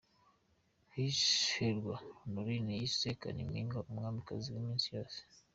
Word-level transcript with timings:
Miss 0.91 1.19
Hirwa 1.55 1.95
Honorine 2.19 2.71
yise 2.81 3.09
Kalimpinya 3.21 3.77
umwamikazi 3.91 4.47
w’iminsi 4.49 4.85
yose. 4.95 5.19